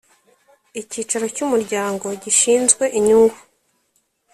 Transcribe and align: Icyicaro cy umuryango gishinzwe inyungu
Icyicaro 0.81 1.25
cy 1.35 1.41
umuryango 1.45 2.07
gishinzwe 2.23 2.83
inyungu 2.97 3.37